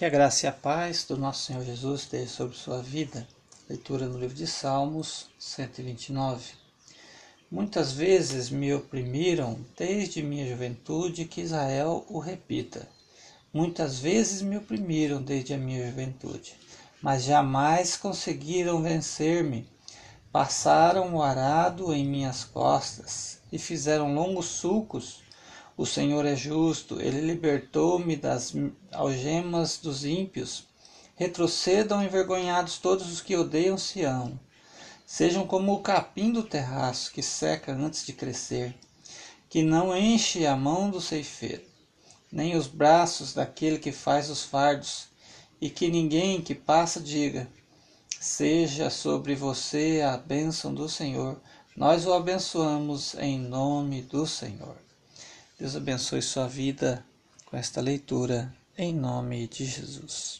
[0.00, 3.28] Que a graça e a paz do nosso Senhor Jesus esteja sobre sua vida.
[3.68, 6.54] Leitura no livro de Salmos 129.
[7.50, 12.88] Muitas vezes me oprimiram desde minha juventude, que Israel o repita.
[13.52, 16.54] Muitas vezes me oprimiram desde a minha juventude,
[17.02, 19.68] mas jamais conseguiram vencer-me.
[20.32, 25.20] Passaram o arado em minhas costas e fizeram longos sulcos
[25.80, 28.52] o Senhor é justo, ele libertou-me das
[28.92, 30.66] algemas dos ímpios.
[31.16, 34.38] Retrocedam envergonhados todos os que odeiam Sião.
[35.06, 38.74] Sejam como o capim do terraço que seca antes de crescer,
[39.48, 41.64] que não enche a mão do ceifeiro,
[42.30, 45.08] nem os braços daquele que faz os fardos,
[45.62, 47.48] e que ninguém que passa diga:
[48.20, 51.40] Seja sobre você a bênção do Senhor.
[51.74, 54.89] Nós o abençoamos em nome do Senhor.
[55.60, 57.04] Deus abençoe sua vida
[57.44, 60.38] com esta leitura, em nome de Jesus.